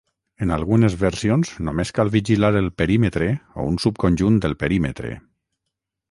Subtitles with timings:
[0.43, 5.13] En algunes versions només cal vigilar el perímetre o un subconjunt del perímetre.